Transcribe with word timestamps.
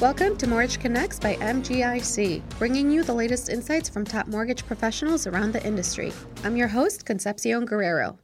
Welcome 0.00 0.38
to 0.38 0.46
Mortgage 0.46 0.80
Connects 0.80 1.18
by 1.20 1.34
MGIC, 1.34 2.40
bringing 2.58 2.90
you 2.90 3.04
the 3.04 3.12
latest 3.12 3.50
insights 3.50 3.90
from 3.90 4.06
top 4.06 4.28
mortgage 4.28 4.64
professionals 4.64 5.26
around 5.26 5.52
the 5.52 5.62
industry. 5.62 6.10
I'm 6.42 6.56
your 6.56 6.68
host, 6.68 7.04
Concepcion 7.04 7.66
Guerrero. 7.66 8.16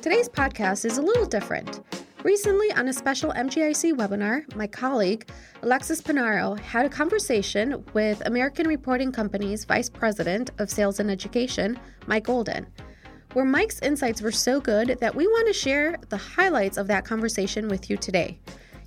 Today's 0.00 0.30
podcast 0.30 0.86
is 0.86 0.96
a 0.96 1.02
little 1.02 1.26
different. 1.26 1.82
Recently, 2.22 2.72
on 2.72 2.88
a 2.88 2.94
special 2.94 3.30
MGIC 3.32 3.92
webinar, 3.92 4.56
my 4.56 4.66
colleague, 4.66 5.28
Alexis 5.60 6.00
Panaro, 6.00 6.58
had 6.60 6.86
a 6.86 6.88
conversation 6.88 7.84
with 7.92 8.26
American 8.26 8.66
Reporting 8.66 9.12
Company's 9.12 9.66
Vice 9.66 9.90
President 9.90 10.50
of 10.60 10.70
Sales 10.70 10.98
and 10.98 11.10
Education, 11.10 11.78
Mike 12.06 12.30
Olden, 12.30 12.66
where 13.34 13.44
Mike's 13.44 13.80
insights 13.80 14.22
were 14.22 14.32
so 14.32 14.62
good 14.62 14.96
that 15.02 15.14
we 15.14 15.26
want 15.26 15.46
to 15.46 15.52
share 15.52 15.98
the 16.08 16.16
highlights 16.16 16.78
of 16.78 16.86
that 16.86 17.04
conversation 17.04 17.68
with 17.68 17.90
you 17.90 17.98
today. 17.98 18.38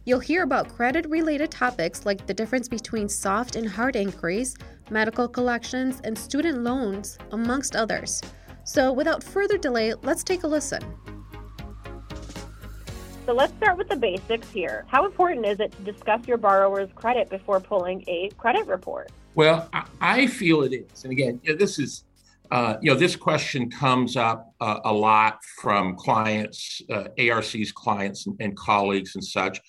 You'll 0.08 0.22
hear 0.22 0.44
about 0.44 0.70
credit 0.70 1.06
related 1.10 1.52
topics 1.52 2.06
like 2.06 2.26
the 2.26 2.34
difference 2.34 2.70
between 2.70 3.10
soft 3.10 3.58
and 3.58 3.68
hard 3.68 3.98
inquiries, 3.98 4.56
medical 4.90 5.28
collections, 5.28 6.00
and 6.06 6.18
student 6.18 6.64
loans, 6.64 7.18
amongst 7.34 7.76
others. 7.76 8.22
So, 8.64 8.94
without 8.94 9.22
further 9.22 9.58
delay, 9.58 9.94
let's 10.04 10.24
take 10.24 10.44
a 10.44 10.48
listen. 10.48 10.82
So, 13.26 13.34
let's 13.34 13.52
start 13.58 13.78
with 13.78 13.90
the 13.90 13.98
basics 13.98 14.50
here. 14.50 14.86
How 14.88 15.06
important 15.06 15.46
is 15.46 15.60
it 15.60 15.74
to 15.74 15.82
discuss 15.82 16.26
your 16.26 16.38
borrower's 16.38 16.90
credit 16.96 17.30
before 17.30 17.60
pulling 17.60 18.06
a 18.08 18.30
credit 18.38 18.66
report? 18.66 19.12
Well, 19.36 19.70
I 20.00 20.28
feel 20.28 20.62
it 20.62 20.72
is. 20.72 21.04
And 21.04 21.12
again, 21.12 21.42
this 21.44 21.80
is 21.80 22.06
uh, 22.52 22.78
you 22.82 22.92
know, 22.92 22.98
this 22.98 23.16
question 23.16 23.70
comes 23.70 24.16
up 24.16 24.54
uh, 24.62 24.80
a 24.86 24.94
lot 24.94 25.44
from 25.62 25.96
clients, 25.96 26.82
uh, 26.90 27.10
ARC's 27.20 27.72
clients 27.72 28.26
and, 28.26 28.38
and, 28.40 28.56
colleagues 28.56 29.16
and 29.16 29.24
such. 29.24 29.60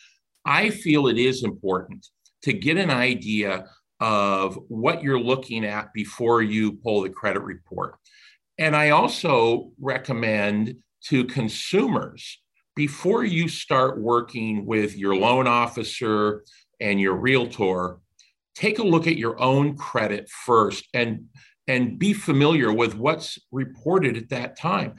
I 0.48 0.70
feel 0.70 1.08
it 1.08 1.18
is 1.18 1.44
important 1.44 2.06
to 2.42 2.54
get 2.54 2.78
an 2.78 2.90
idea 2.90 3.66
of 4.00 4.58
what 4.68 5.02
you're 5.02 5.20
looking 5.20 5.66
at 5.66 5.92
before 5.92 6.40
you 6.40 6.72
pull 6.72 7.02
the 7.02 7.10
credit 7.10 7.42
report. 7.42 7.96
And 8.56 8.74
I 8.74 8.90
also 8.90 9.72
recommend 9.78 10.76
to 11.08 11.24
consumers 11.24 12.40
before 12.74 13.24
you 13.24 13.46
start 13.48 14.00
working 14.00 14.64
with 14.64 14.96
your 14.96 15.14
loan 15.14 15.46
officer 15.46 16.44
and 16.80 16.98
your 16.98 17.14
realtor, 17.14 17.98
take 18.54 18.78
a 18.78 18.84
look 18.84 19.06
at 19.06 19.18
your 19.18 19.38
own 19.40 19.76
credit 19.76 20.30
first 20.30 20.88
and 20.94 21.26
and 21.66 21.98
be 21.98 22.14
familiar 22.14 22.72
with 22.72 22.94
what's 22.94 23.38
reported 23.52 24.16
at 24.16 24.30
that 24.30 24.56
time. 24.56 24.94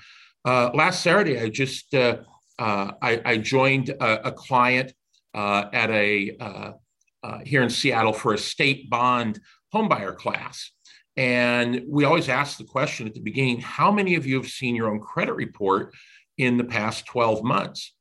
Uh, 0.46 0.70
last 0.76 1.02
Saturday, 1.02 1.40
I 1.40 1.50
just 1.50 1.96
uh, 1.96 2.18
uh, 2.60 2.92
I, 3.02 3.22
I, 3.26 3.38
joined 3.38 3.90
a, 3.90 4.28
a 4.28 4.32
client 4.32 4.94
at 5.34 5.90
a 5.90 6.38
uh, 6.40 6.72
uh, 7.24 7.40
here 7.46 7.62
in 7.62 7.70
Seattle 7.70 8.14
for 8.14 8.34
a 8.34 8.38
state 8.38 8.90
bond 8.90 9.40
homebuyer 9.74 10.16
class. 10.16 10.72
And 11.18 11.84
we 11.88 12.06
always 12.06 12.30
ask 12.30 12.58
the 12.58 12.64
question 12.64 13.08
at 13.08 13.14
the 13.14 13.20
beginning 13.20 13.60
how 13.60 13.92
many 13.92 14.16
of 14.16 14.26
you 14.26 14.38
have 14.38 14.48
seen 14.48 14.76
your 14.76 14.90
own 14.90 15.00
credit 15.00 15.34
report 15.34 15.94
in 16.38 16.58
the 16.58 16.64
past 16.64 17.06
12 17.08 17.44
months? 17.44 17.94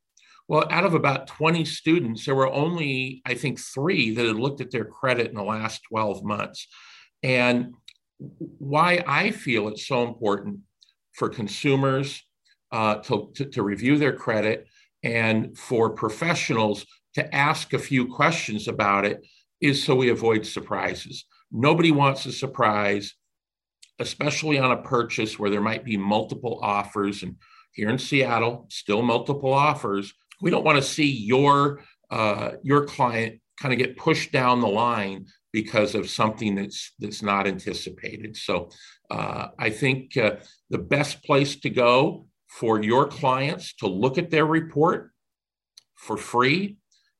Well, 0.47 0.65
out 0.71 0.85
of 0.85 0.93
about 0.93 1.27
20 1.27 1.65
students, 1.65 2.25
there 2.25 2.33
were 2.33 2.51
only, 2.51 3.21
I 3.25 3.35
think, 3.35 3.59
three 3.59 4.15
that 4.15 4.25
had 4.25 4.37
looked 4.37 4.61
at 4.61 4.71
their 4.71 4.85
credit 4.85 5.27
in 5.27 5.35
the 5.35 5.43
last 5.43 5.83
12 5.89 6.23
months. 6.23 6.67
And 7.21 7.73
why 8.17 9.03
I 9.05 9.31
feel 9.31 9.67
it's 9.67 9.85
so 9.85 10.07
important 10.07 10.59
for 11.13 11.29
consumers 11.29 12.23
uh, 12.71 12.95
to, 12.95 13.31
to, 13.35 13.45
to, 13.45 13.63
review 13.63 13.97
their 13.97 14.13
credit 14.13 14.67
and 15.03 15.57
for 15.57 15.89
professionals 15.89 16.85
to 17.15 17.35
ask 17.35 17.73
a 17.73 17.79
few 17.79 18.07
questions 18.07 18.67
about 18.67 19.05
it 19.05 19.25
is 19.61 19.83
so 19.83 19.95
we 19.95 20.09
avoid 20.09 20.45
surprises. 20.45 21.25
Nobody 21.51 21.91
wants 21.91 22.25
a 22.25 22.31
surprise, 22.31 23.15
especially 23.99 24.59
on 24.59 24.71
a 24.71 24.81
purchase 24.81 25.37
where 25.37 25.49
there 25.49 25.61
might 25.61 25.83
be 25.83 25.97
multiple 25.97 26.59
offers. 26.61 27.23
And 27.23 27.35
here 27.73 27.89
in 27.89 27.97
Seattle, 27.97 28.67
still 28.69 29.01
multiple 29.01 29.53
offers. 29.53 30.13
We 30.41 30.51
don't 30.51 30.63
want 30.63 30.77
to 30.77 30.83
see 30.83 31.09
your 31.09 31.81
uh, 32.09 32.53
your 32.63 32.85
client 32.85 33.39
kind 33.59 33.73
of 33.73 33.77
get 33.77 33.97
pushed 33.97 34.31
down 34.31 34.61
the 34.61 34.67
line 34.67 35.27
because 35.51 35.95
of 35.95 36.09
something 36.09 36.55
that's 36.55 36.93
that's 36.99 37.21
not 37.21 37.47
anticipated. 37.47 38.37
So 38.37 38.69
uh, 39.11 39.47
I 39.57 39.69
think 39.69 40.15
uh, 40.15 40.37
the 40.69 40.77
best 40.77 41.23
place 41.23 41.59
to 41.61 41.69
go 41.69 42.27
for 42.47 42.81
your 42.81 43.07
clients 43.07 43.73
to 43.75 43.87
look 43.87 44.17
at 44.17 44.31
their 44.31 44.45
report 44.45 45.11
for 45.95 46.17
free 46.17 46.77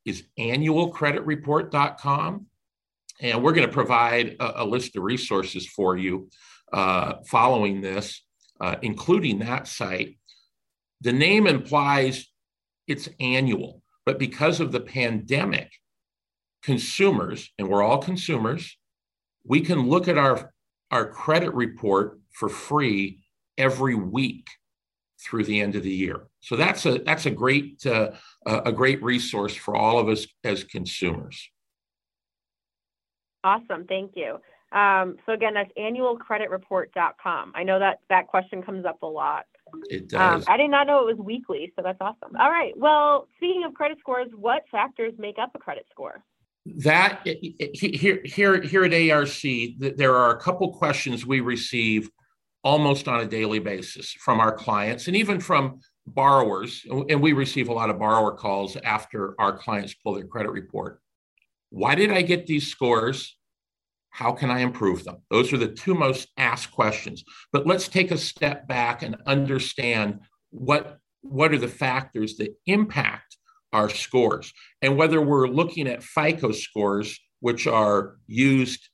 is 0.09 0.23
annualcreditreport.com. 0.37 2.45
And 3.21 3.43
we're 3.43 3.53
going 3.53 3.67
to 3.67 3.73
provide 3.73 4.37
a, 4.39 4.63
a, 4.63 4.65
list 4.65 4.95
of 4.95 5.03
resources 5.03 5.67
for 5.67 5.97
you 5.97 6.29
uh, 6.73 7.15
following 7.27 7.81
this, 7.81 8.23
uh, 8.59 8.77
including 8.81 9.37
that 9.39 9.67
site. 9.67 10.17
The 11.01 11.11
name 11.11 11.45
implies 11.47 12.27
it's 12.87 13.09
annual, 13.19 13.81
but 14.05 14.19
because 14.19 14.59
of 14.59 14.71
the 14.71 14.79
pandemic, 14.79 15.71
consumers, 16.63 17.51
and 17.57 17.69
we're 17.69 17.83
all 17.83 17.99
consumers, 17.99 18.77
we 19.45 19.61
can 19.61 19.89
look 19.89 20.07
at 20.07 20.17
our, 20.17 20.51
our 20.91 21.09
credit 21.09 21.53
report 21.53 22.19
for 22.31 22.49
free 22.49 23.19
every 23.57 23.95
week 23.95 24.47
through 25.19 25.43
the 25.43 25.59
end 25.59 25.75
of 25.75 25.83
the 25.83 25.91
year. 25.91 26.27
So 26.39 26.55
that's 26.55 26.85
a 26.85 26.99
that's 26.99 27.25
a 27.25 27.31
great 27.31 27.85
uh, 27.85 28.11
a 28.45 28.71
great 28.71 29.03
resource 29.03 29.55
for 29.55 29.75
all 29.75 29.99
of 29.99 30.07
us 30.07 30.27
as 30.43 30.63
consumers. 30.63 31.49
Awesome, 33.43 33.85
thank 33.87 34.13
you. 34.15 34.39
Um, 34.71 35.17
so 35.25 35.33
again, 35.33 35.55
that's 35.55 35.71
annualcreditreport.com. 35.77 37.53
I 37.55 37.63
know 37.63 37.79
that 37.79 38.01
that 38.09 38.27
question 38.27 38.61
comes 38.61 38.85
up 38.85 39.01
a 39.01 39.07
lot. 39.07 39.45
It 39.89 40.01
um, 40.01 40.07
does. 40.07 40.47
Um, 40.47 40.53
I 40.53 40.57
did 40.57 40.69
not 40.69 40.87
know 40.87 41.07
it 41.07 41.17
was 41.17 41.25
weekly, 41.25 41.73
so 41.75 41.81
that's 41.83 41.97
awesome. 41.99 42.35
All 42.39 42.49
right. 42.49 42.73
Well, 42.77 43.27
speaking 43.37 43.63
of 43.65 43.73
credit 43.73 43.97
scores, 43.99 44.29
what 44.35 44.63
factors 44.71 45.13
make 45.17 45.37
up 45.39 45.51
a 45.55 45.59
credit 45.59 45.85
score? 45.89 46.23
That 46.65 47.21
here 47.73 48.21
here 48.23 48.61
here 48.61 48.83
at 48.83 48.93
ARC, 48.93 49.41
there 49.97 50.15
are 50.15 50.31
a 50.35 50.39
couple 50.39 50.71
questions 50.73 51.25
we 51.25 51.39
receive 51.39 52.11
almost 52.63 53.07
on 53.07 53.21
a 53.21 53.25
daily 53.25 53.59
basis 53.59 54.11
from 54.11 54.39
our 54.39 54.51
clients 54.51 55.07
and 55.07 55.15
even 55.15 55.39
from 55.39 55.79
borrowers. 56.05 56.85
And 57.09 57.21
we 57.21 57.33
receive 57.33 57.69
a 57.69 57.73
lot 57.73 57.89
of 57.89 57.99
borrower 57.99 58.33
calls 58.33 58.75
after 58.83 59.35
our 59.39 59.57
clients 59.57 59.93
pull 59.93 60.15
their 60.15 60.27
credit 60.27 60.51
report. 60.51 61.01
Why 61.69 61.95
did 61.95 62.11
I 62.11 62.21
get 62.21 62.47
these 62.47 62.67
scores? 62.67 63.37
How 64.09 64.31
can 64.31 64.49
I 64.49 64.59
improve 64.59 65.03
them? 65.03 65.17
Those 65.29 65.53
are 65.53 65.57
the 65.57 65.67
two 65.67 65.93
most 65.93 66.29
asked 66.37 66.71
questions. 66.71 67.23
But 67.53 67.67
let's 67.67 67.87
take 67.87 68.11
a 68.11 68.17
step 68.17 68.67
back 68.67 69.03
and 69.03 69.15
understand 69.25 70.21
what, 70.49 70.97
what 71.21 71.53
are 71.53 71.59
the 71.59 71.67
factors 71.67 72.37
that 72.37 72.55
impact 72.65 73.37
our 73.71 73.87
scores 73.87 74.51
and 74.81 74.97
whether 74.97 75.21
we're 75.21 75.47
looking 75.47 75.87
at 75.87 76.03
FICO 76.03 76.51
scores, 76.51 77.19
which 77.39 77.67
are 77.67 78.17
used 78.25 78.89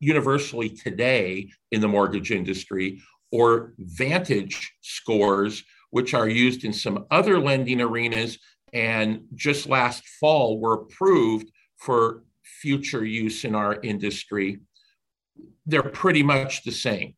universally 0.00 0.68
today 0.68 1.48
in 1.72 1.80
the 1.80 1.88
mortgage 1.88 2.30
industry 2.30 3.00
or 3.32 3.74
Vantage 3.78 4.72
scores, 4.82 5.64
which 5.90 6.14
are 6.14 6.28
used 6.28 6.64
in 6.64 6.72
some 6.72 7.06
other 7.10 7.38
lending 7.38 7.80
arenas 7.80 8.38
and 8.72 9.22
just 9.34 9.68
last 9.68 10.06
fall 10.20 10.58
were 10.60 10.74
approved 10.74 11.50
for 11.76 12.22
future 12.42 13.04
use 13.04 13.44
in 13.44 13.54
our 13.54 13.80
industry. 13.82 14.60
They're 15.66 15.82
pretty 15.82 16.22
much 16.22 16.62
the 16.62 16.72
same. 16.72 17.14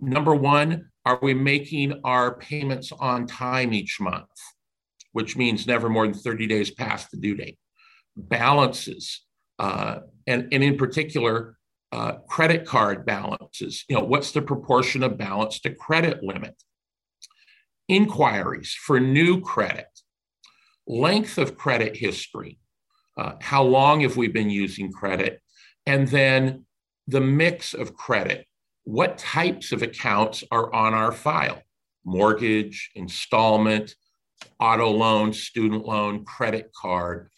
Number 0.00 0.34
one, 0.34 0.90
are 1.04 1.18
we 1.22 1.34
making 1.34 2.00
our 2.04 2.36
payments 2.36 2.92
on 2.92 3.26
time 3.26 3.72
each 3.72 4.00
month, 4.00 4.30
which 5.12 5.36
means 5.36 5.66
never 5.66 5.88
more 5.88 6.06
than 6.06 6.14
30 6.14 6.46
days 6.46 6.70
past 6.70 7.10
the 7.10 7.16
due 7.16 7.36
date? 7.36 7.58
Balances, 8.16 9.22
uh, 9.58 10.00
and, 10.26 10.48
and 10.52 10.62
in 10.62 10.76
particular, 10.76 11.56
uh, 11.92 12.12
credit 12.28 12.66
card 12.66 13.04
balances. 13.04 13.84
You 13.88 13.96
know, 13.96 14.04
what's 14.04 14.32
the 14.32 14.42
proportion 14.42 15.02
of 15.02 15.18
balance 15.18 15.60
to 15.60 15.74
credit 15.74 16.22
limit? 16.22 16.54
Inquiries 17.88 18.72
for 18.72 18.98
new 18.98 19.40
credit, 19.42 19.86
length 20.86 21.36
of 21.36 21.56
credit 21.56 21.96
history, 21.96 22.58
uh, 23.18 23.34
how 23.40 23.62
long 23.62 24.00
have 24.00 24.16
we 24.16 24.28
been 24.28 24.48
using 24.48 24.90
credit, 24.90 25.40
and 25.84 26.08
then 26.08 26.64
the 27.06 27.20
mix 27.20 27.74
of 27.74 27.94
credit. 27.94 28.46
What 28.84 29.18
types 29.18 29.72
of 29.72 29.82
accounts 29.82 30.42
are 30.50 30.72
on 30.72 30.94
our 30.94 31.12
file? 31.12 31.62
Mortgage, 32.04 32.90
installment, 32.94 33.94
auto 34.58 34.90
loan, 34.90 35.32
student 35.32 35.84
loan, 35.84 36.24
credit 36.24 36.72
card. 36.74 37.28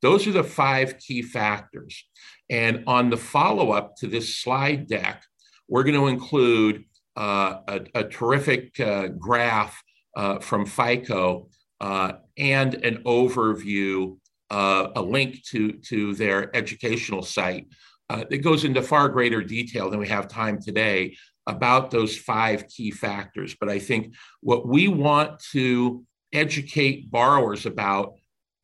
Those 0.00 0.26
are 0.26 0.32
the 0.32 0.44
five 0.44 0.98
key 0.98 1.22
factors. 1.22 2.04
And 2.52 2.84
on 2.86 3.08
the 3.08 3.16
follow 3.16 3.72
up 3.72 3.96
to 3.96 4.06
this 4.06 4.36
slide 4.36 4.86
deck, 4.86 5.24
we're 5.68 5.84
going 5.84 5.98
to 5.98 6.08
include 6.08 6.84
uh, 7.16 7.60
a, 7.66 7.80
a, 7.94 8.04
terrific 8.04 8.78
uh, 8.78 9.08
graph 9.08 9.82
uh, 10.14 10.38
from 10.38 10.66
FICO 10.66 11.48
uh, 11.80 12.12
and 12.36 12.74
an 12.74 13.02
overview 13.04 14.18
uh, 14.50 14.88
a 14.96 15.00
link 15.00 15.42
to, 15.44 15.72
to 15.72 16.14
their 16.14 16.54
educational 16.54 17.22
site 17.22 17.68
uh, 18.10 18.24
that 18.28 18.38
goes 18.38 18.64
into 18.64 18.82
far 18.82 19.08
greater 19.08 19.42
detail 19.42 19.88
than 19.88 19.98
we 19.98 20.08
have 20.08 20.28
time 20.28 20.60
today 20.60 21.16
about 21.46 21.90
those 21.90 22.16
five 22.18 22.68
key 22.68 22.90
factors. 22.90 23.56
But 23.58 23.70
I 23.70 23.78
think 23.78 24.14
what 24.40 24.68
we 24.68 24.88
want 24.88 25.42
to 25.52 26.04
educate 26.34 27.10
borrowers 27.10 27.64
about, 27.64 28.14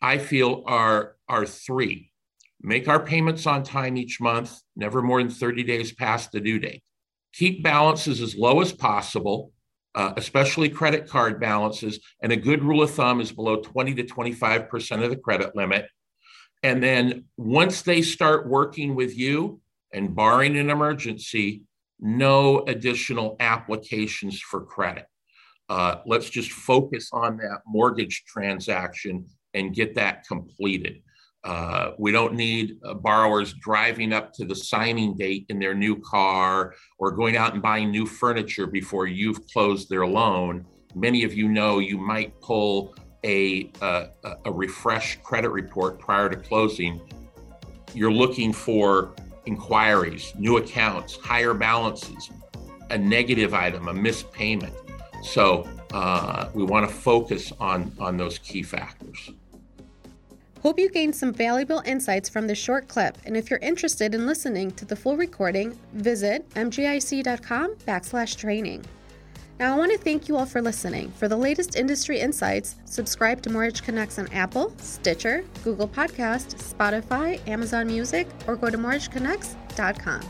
I 0.02 0.18
feel, 0.18 0.62
are, 0.66 1.16
are 1.26 1.46
three. 1.46 2.12
Make 2.60 2.88
our 2.88 3.00
payments 3.00 3.46
on 3.46 3.62
time 3.62 3.96
each 3.96 4.20
month, 4.20 4.60
never 4.74 5.00
more 5.02 5.22
than 5.22 5.30
30 5.30 5.62
days 5.62 5.92
past 5.92 6.32
the 6.32 6.40
due 6.40 6.58
date. 6.58 6.82
Keep 7.32 7.62
balances 7.62 8.20
as 8.20 8.34
low 8.34 8.60
as 8.60 8.72
possible, 8.72 9.52
uh, 9.94 10.12
especially 10.16 10.68
credit 10.68 11.08
card 11.08 11.40
balances. 11.40 12.00
And 12.22 12.32
a 12.32 12.36
good 12.36 12.64
rule 12.64 12.82
of 12.82 12.90
thumb 12.90 13.20
is 13.20 13.30
below 13.30 13.56
20 13.56 13.94
to 13.94 14.04
25% 14.04 15.04
of 15.04 15.10
the 15.10 15.16
credit 15.16 15.54
limit. 15.54 15.86
And 16.62 16.82
then 16.82 17.26
once 17.36 17.82
they 17.82 18.02
start 18.02 18.48
working 18.48 18.96
with 18.96 19.16
you 19.16 19.60
and 19.92 20.14
barring 20.16 20.56
an 20.56 20.70
emergency, 20.70 21.62
no 22.00 22.64
additional 22.66 23.36
applications 23.40 24.40
for 24.40 24.64
credit. 24.64 25.06
Uh, 25.68 25.96
let's 26.06 26.30
just 26.30 26.50
focus 26.50 27.10
on 27.12 27.36
that 27.38 27.60
mortgage 27.66 28.24
transaction 28.26 29.26
and 29.54 29.74
get 29.74 29.94
that 29.94 30.26
completed. 30.26 31.02
Uh, 31.44 31.92
we 31.98 32.10
don't 32.10 32.34
need 32.34 32.76
uh, 32.84 32.94
borrowers 32.94 33.54
driving 33.54 34.12
up 34.12 34.32
to 34.32 34.44
the 34.44 34.54
signing 34.54 35.16
date 35.16 35.46
in 35.48 35.58
their 35.58 35.74
new 35.74 35.96
car 36.00 36.74
or 36.98 37.12
going 37.12 37.36
out 37.36 37.54
and 37.54 37.62
buying 37.62 37.90
new 37.90 38.06
furniture 38.06 38.66
before 38.66 39.06
you've 39.06 39.46
closed 39.48 39.88
their 39.88 40.06
loan. 40.06 40.66
Many 40.94 41.22
of 41.22 41.34
you 41.34 41.48
know 41.48 41.78
you 41.78 41.96
might 41.96 42.38
pull 42.40 42.94
a, 43.24 43.70
uh, 43.80 44.06
a 44.44 44.52
refresh 44.52 45.18
credit 45.22 45.50
report 45.50 45.98
prior 45.98 46.28
to 46.28 46.36
closing. 46.36 47.00
You're 47.94 48.12
looking 48.12 48.52
for 48.52 49.14
inquiries, 49.46 50.32
new 50.36 50.58
accounts, 50.58 51.16
higher 51.16 51.54
balances, 51.54 52.30
a 52.90 52.98
negative 52.98 53.54
item, 53.54 53.88
a 53.88 53.94
missed 53.94 54.30
payment. 54.32 54.74
So 55.22 55.68
uh, 55.92 56.50
we 56.52 56.64
want 56.64 56.88
to 56.88 56.94
focus 56.94 57.52
on, 57.58 57.92
on 57.98 58.16
those 58.16 58.38
key 58.38 58.62
factors. 58.62 59.30
Hope 60.68 60.78
you 60.78 60.90
gained 60.90 61.16
some 61.16 61.32
valuable 61.32 61.82
insights 61.86 62.28
from 62.28 62.46
this 62.46 62.58
short 62.58 62.88
clip. 62.88 63.16
And 63.24 63.38
if 63.38 63.48
you're 63.48 63.58
interested 63.60 64.14
in 64.14 64.26
listening 64.26 64.70
to 64.72 64.84
the 64.84 64.94
full 64.94 65.16
recording, 65.16 65.80
visit 65.94 66.46
mgic.com 66.50 67.76
backslash 67.86 68.36
training. 68.36 68.84
Now, 69.58 69.74
I 69.74 69.78
want 69.78 69.92
to 69.92 69.96
thank 69.96 70.28
you 70.28 70.36
all 70.36 70.44
for 70.44 70.60
listening. 70.60 71.10
For 71.12 71.26
the 71.26 71.38
latest 71.38 71.74
industry 71.74 72.20
insights, 72.20 72.76
subscribe 72.84 73.40
to 73.44 73.50
Mortgage 73.50 73.82
Connects 73.82 74.18
on 74.18 74.28
Apple, 74.28 74.74
Stitcher, 74.76 75.42
Google 75.64 75.88
Podcast, 75.88 76.56
Spotify, 76.56 77.40
Amazon 77.48 77.86
Music, 77.86 78.28
or 78.46 78.54
go 78.54 78.68
to 78.68 78.76
mortgageconnects.com. 78.76 80.20